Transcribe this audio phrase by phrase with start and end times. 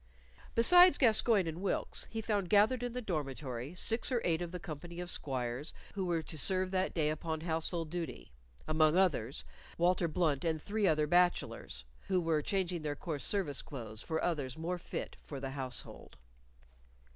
[0.55, 4.59] Besides Gascoyne and Wilkes, he found gathered in the dormitory six or eight of the
[4.59, 8.31] company of squires who were to serve that day upon household duty;
[8.67, 9.45] among others,
[9.77, 14.57] Walter Blunt and three other bachelors, who were changing their coarse service clothes for others
[14.57, 16.17] more fit for the household.